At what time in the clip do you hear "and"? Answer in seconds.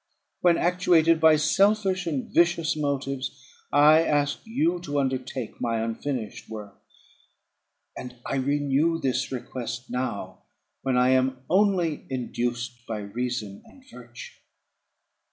2.07-2.25, 7.95-8.15, 13.63-13.83